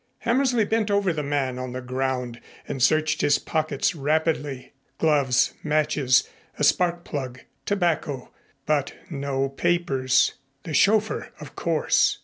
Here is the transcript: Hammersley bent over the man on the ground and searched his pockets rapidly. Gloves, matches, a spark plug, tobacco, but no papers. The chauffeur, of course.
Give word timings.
Hammersley 0.21 0.65
bent 0.65 0.89
over 0.89 1.13
the 1.13 1.21
man 1.21 1.59
on 1.59 1.73
the 1.73 1.79
ground 1.81 2.41
and 2.67 2.81
searched 2.81 3.21
his 3.21 3.37
pockets 3.37 3.93
rapidly. 3.93 4.73
Gloves, 4.97 5.53
matches, 5.61 6.27
a 6.57 6.63
spark 6.63 7.03
plug, 7.03 7.41
tobacco, 7.67 8.31
but 8.65 8.95
no 9.11 9.47
papers. 9.49 10.33
The 10.63 10.73
chauffeur, 10.73 11.31
of 11.39 11.55
course. 11.55 12.17